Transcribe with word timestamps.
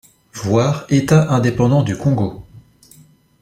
Voir 0.33 0.85
État 0.89 1.31
indépendant 1.31 1.83
du 1.83 1.95
Congo. 1.95 2.43